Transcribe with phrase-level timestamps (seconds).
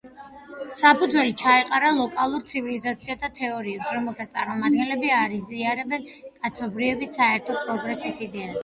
[0.77, 8.59] საფუძველი ჩაეყარა ლოკალურ ცივილიზაციათა თეორიებს, რომელთა წარმომადგენლები არ იზიარებენ კაცობრიობის საერთო პროგრესის იდეას.